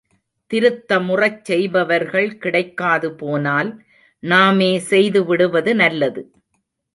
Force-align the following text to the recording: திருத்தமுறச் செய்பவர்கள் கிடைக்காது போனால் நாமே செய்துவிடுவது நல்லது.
திருத்தமுறச் 0.51 1.43
செய்பவர்கள் 1.43 2.37
கிடைக்காது 2.37 3.11
போனால் 3.11 3.69
நாமே 4.23 4.71
செய்துவிடுவது 4.89 5.73
நல்லது. 5.75 6.23